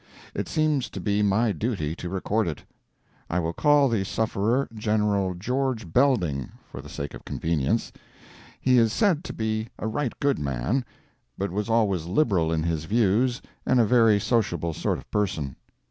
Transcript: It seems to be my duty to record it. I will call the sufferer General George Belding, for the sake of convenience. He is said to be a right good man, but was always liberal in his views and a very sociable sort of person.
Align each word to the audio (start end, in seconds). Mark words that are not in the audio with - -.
It 0.33 0.47
seems 0.49 0.89
to 0.89 0.99
be 0.99 1.21
my 1.21 1.51
duty 1.51 1.95
to 1.97 2.09
record 2.09 2.47
it. 2.47 2.63
I 3.29 3.37
will 3.37 3.53
call 3.53 3.87
the 3.87 4.03
sufferer 4.03 4.67
General 4.73 5.35
George 5.35 5.93
Belding, 5.93 6.49
for 6.71 6.81
the 6.81 6.89
sake 6.89 7.13
of 7.13 7.23
convenience. 7.23 7.91
He 8.59 8.79
is 8.79 8.91
said 8.93 9.23
to 9.25 9.31
be 9.33 9.67
a 9.77 9.85
right 9.87 10.19
good 10.19 10.39
man, 10.39 10.85
but 11.37 11.51
was 11.51 11.69
always 11.69 12.07
liberal 12.07 12.51
in 12.51 12.63
his 12.63 12.85
views 12.85 13.43
and 13.63 13.79
a 13.79 13.85
very 13.85 14.19
sociable 14.19 14.73
sort 14.73 14.97
of 14.97 15.11
person. 15.11 15.55